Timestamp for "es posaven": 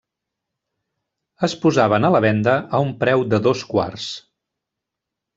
1.47-2.07